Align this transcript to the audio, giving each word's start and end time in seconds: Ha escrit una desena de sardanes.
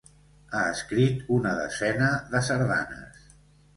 Ha 0.53 0.61
escrit 0.69 1.21
una 1.37 1.53
desena 1.59 2.09
de 2.33 2.45
sardanes. 2.49 3.21